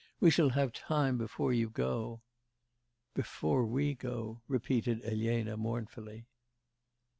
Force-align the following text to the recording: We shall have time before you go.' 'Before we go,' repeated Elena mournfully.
We 0.19 0.31
shall 0.31 0.49
have 0.49 0.73
time 0.73 1.19
before 1.19 1.53
you 1.53 1.69
go.' 1.69 2.21
'Before 3.13 3.65
we 3.67 3.93
go,' 3.93 4.41
repeated 4.47 5.05
Elena 5.05 5.55
mournfully. 5.57 6.25